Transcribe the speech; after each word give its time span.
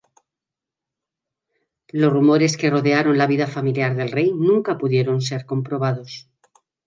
Los 1.91 2.11
rumores 2.11 2.57
que 2.57 2.71
rodearon 2.71 3.19
la 3.19 3.27
vida 3.27 3.45
familiar 3.45 3.95
del 3.95 4.09
rey 4.11 4.31
nunca 4.33 4.79
pudieron 4.79 5.21
ser 5.21 5.45
comprobados. 5.45 6.27